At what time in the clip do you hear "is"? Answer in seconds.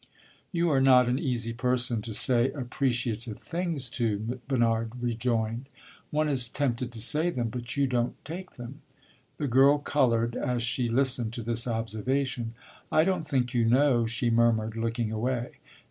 6.27-6.47